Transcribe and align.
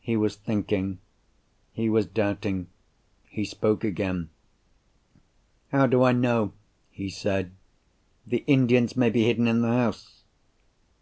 He 0.00 0.16
was 0.16 0.36
thinking; 0.36 1.00
he 1.74 1.90
was 1.90 2.06
doubting—he 2.06 3.44
spoke 3.44 3.84
again. 3.84 4.30
"How 5.70 5.86
do 5.86 6.02
I 6.02 6.12
know?" 6.12 6.54
he 6.90 7.10
said. 7.10 7.52
"The 8.26 8.42
Indians 8.46 8.96
may 8.96 9.10
be 9.10 9.24
hidden 9.24 9.46
in 9.46 9.60
the 9.60 9.68
house." 9.68 10.22